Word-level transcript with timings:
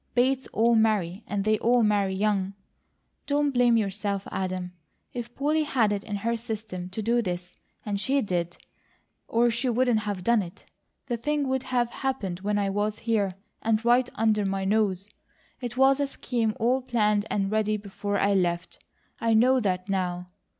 Bates 0.15 0.47
all 0.51 0.73
marry; 0.73 1.23
and 1.27 1.43
they 1.43 1.59
all 1.59 1.83
marry 1.83 2.15
young. 2.15 2.55
Don't 3.27 3.51
blame 3.51 3.77
yourself, 3.77 4.27
Adam. 4.31 4.71
If 5.13 5.35
Polly 5.35 5.61
had 5.61 5.91
it 5.93 6.03
in 6.03 6.15
her 6.15 6.35
system 6.35 6.89
to 6.89 7.03
do 7.03 7.21
this, 7.21 7.53
and 7.85 7.99
she 7.99 8.19
did, 8.23 8.57
or 9.27 9.51
she 9.51 9.69
wouldn't 9.69 9.99
have 9.99 10.23
done 10.23 10.41
it, 10.41 10.65
the 11.05 11.17
thing 11.17 11.47
would 11.47 11.61
have 11.61 11.91
happened 11.91 12.39
when 12.39 12.57
I 12.57 12.67
was 12.71 12.97
here, 12.97 13.35
and 13.61 13.85
right 13.85 14.09
under 14.15 14.43
my 14.43 14.65
nose. 14.65 15.07
It 15.61 15.77
was 15.77 15.99
a 15.99 16.07
scheme 16.07 16.55
all 16.59 16.81
planned 16.81 17.27
and 17.29 17.51
ready 17.51 17.77
before 17.77 18.17
I 18.17 18.33
left. 18.33 18.79
I 19.19 19.35
know 19.35 19.59
that 19.59 19.87
now. 19.87 20.29